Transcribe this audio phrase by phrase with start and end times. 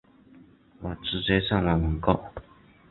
[0.79, 2.19] 我直接上网网购